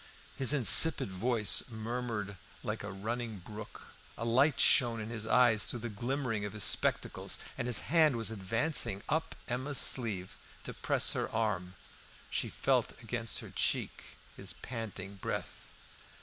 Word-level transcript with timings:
His 0.35 0.51
insipid 0.51 1.11
voice 1.11 1.61
murmured 1.69 2.35
like 2.63 2.83
a 2.83 2.91
running 2.91 3.37
brook; 3.37 3.93
a 4.17 4.25
light 4.25 4.59
shone 4.59 4.99
in 4.99 5.11
his 5.11 5.27
eyes 5.27 5.67
through 5.67 5.81
the 5.81 5.89
glimmering 5.89 6.43
of 6.43 6.53
his 6.53 6.63
spectacles, 6.63 7.37
and 7.55 7.67
his 7.67 7.81
hand 7.81 8.15
was 8.15 8.31
advancing 8.31 9.03
up 9.09 9.35
Emma's 9.47 9.77
sleeve 9.77 10.37
to 10.63 10.73
press 10.73 11.11
her 11.11 11.29
arm. 11.29 11.75
She 12.31 12.49
felt 12.49 12.99
against 13.03 13.41
her 13.41 13.51
cheek 13.51 14.17
his 14.35 14.53
panting 14.63 15.17
breath. 15.17 15.71